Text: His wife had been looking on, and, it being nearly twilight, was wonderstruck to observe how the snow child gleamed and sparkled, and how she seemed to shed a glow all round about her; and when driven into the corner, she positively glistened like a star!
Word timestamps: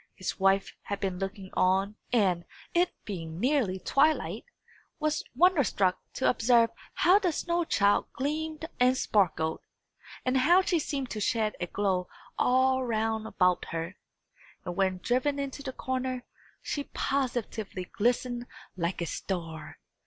His 0.15 0.39
wife 0.39 0.73
had 0.81 0.99
been 0.99 1.19
looking 1.19 1.51
on, 1.53 1.95
and, 2.11 2.43
it 2.73 2.91
being 3.05 3.39
nearly 3.39 3.77
twilight, 3.77 4.45
was 4.97 5.23
wonderstruck 5.35 5.99
to 6.13 6.27
observe 6.27 6.71
how 6.95 7.19
the 7.19 7.31
snow 7.31 7.63
child 7.65 8.07
gleamed 8.13 8.65
and 8.79 8.97
sparkled, 8.97 9.59
and 10.25 10.39
how 10.39 10.63
she 10.63 10.79
seemed 10.79 11.11
to 11.11 11.21
shed 11.21 11.55
a 11.59 11.67
glow 11.67 12.09
all 12.35 12.83
round 12.83 13.27
about 13.27 13.65
her; 13.65 13.95
and 14.65 14.75
when 14.75 14.97
driven 15.03 15.37
into 15.37 15.61
the 15.61 15.71
corner, 15.71 16.23
she 16.63 16.85
positively 16.85 17.85
glistened 17.85 18.47
like 18.75 19.01
a 19.01 19.05
star! 19.05 19.77